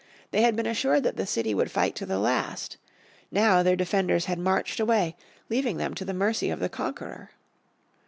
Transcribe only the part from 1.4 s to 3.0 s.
would fight to the last.